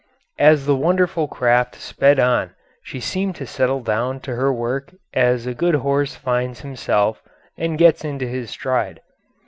As 0.39 0.65
the 0.65 0.75
wonderful 0.75 1.27
craft 1.27 1.75
sped 1.75 2.17
on 2.19 2.55
she 2.81 2.99
seemed 2.99 3.35
to 3.35 3.45
settle 3.45 3.81
down 3.83 4.19
to 4.21 4.33
her 4.33 4.51
work 4.51 4.95
as 5.13 5.45
a 5.45 5.53
good 5.53 5.75
horse 5.75 6.15
finds 6.15 6.61
himself 6.61 7.21
and 7.55 7.77
gets 7.77 8.03
into 8.03 8.25
his 8.27 8.49
stride. 8.49 9.01